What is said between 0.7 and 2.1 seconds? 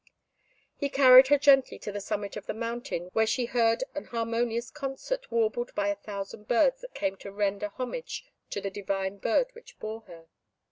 He carried her gently to the